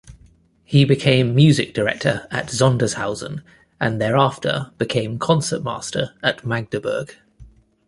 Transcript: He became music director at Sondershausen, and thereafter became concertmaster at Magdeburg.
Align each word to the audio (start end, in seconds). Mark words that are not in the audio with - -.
He 0.63 0.83
became 0.83 1.35
music 1.35 1.75
director 1.75 2.27
at 2.31 2.47
Sondershausen, 2.47 3.43
and 3.79 4.01
thereafter 4.01 4.71
became 4.79 5.19
concertmaster 5.19 6.15
at 6.23 6.43
Magdeburg. 6.43 7.13